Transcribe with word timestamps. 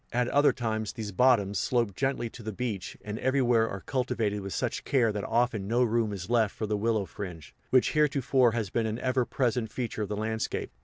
At 0.11 0.27
other 0.29 0.51
times, 0.51 0.93
these 0.93 1.11
bottoms 1.11 1.59
slope 1.59 1.95
gently 1.95 2.27
to 2.31 2.41
the 2.41 2.51
beach 2.51 2.97
and 3.05 3.19
everywhere 3.19 3.69
are 3.69 3.81
cultivated 3.81 4.41
with 4.41 4.51
such 4.51 4.83
care 4.83 5.11
that 5.11 5.23
often 5.23 5.67
no 5.67 5.83
room 5.83 6.11
is 6.11 6.27
left 6.27 6.55
for 6.55 6.65
the 6.65 6.75
willow 6.75 7.05
fringe, 7.05 7.53
which 7.69 7.91
heretofore 7.91 8.53
has 8.53 8.71
been 8.71 8.87
an 8.87 8.97
ever 8.97 9.25
present 9.25 9.71
feature 9.71 10.01
of 10.01 10.09
the 10.09 10.17
landscape. 10.17 10.71